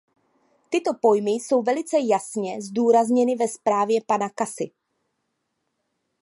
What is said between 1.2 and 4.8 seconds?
jsou velice jasně zdůrazněny ve zprávě pana Casy.